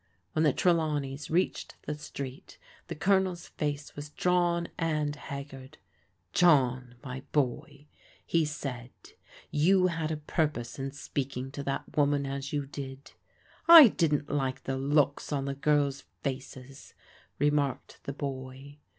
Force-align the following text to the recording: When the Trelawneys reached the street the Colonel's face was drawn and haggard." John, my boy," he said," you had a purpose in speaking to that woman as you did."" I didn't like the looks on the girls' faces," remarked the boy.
When 0.33 0.41
the 0.41 0.51
Trelawneys 0.51 1.29
reached 1.29 1.75
the 1.83 1.93
street 1.93 2.57
the 2.87 2.95
Colonel's 2.95 3.49
face 3.49 3.95
was 3.95 4.09
drawn 4.09 4.67
and 4.75 5.15
haggard." 5.15 5.77
John, 6.41 6.95
my 7.03 7.21
boy," 7.31 7.85
he 8.25 8.43
said," 8.43 8.89
you 9.67 9.85
had 9.93 10.09
a 10.09 10.17
purpose 10.17 10.79
in 10.79 10.91
speaking 10.91 11.51
to 11.51 11.61
that 11.65 11.95
woman 11.95 12.25
as 12.25 12.51
you 12.51 12.65
did."" 12.65 13.11
I 13.79 13.89
didn't 13.89 14.31
like 14.31 14.63
the 14.63 14.75
looks 14.75 15.31
on 15.31 15.45
the 15.45 15.53
girls' 15.53 16.05
faces," 16.23 16.95
remarked 17.37 17.99
the 18.05 18.13
boy. 18.13 18.79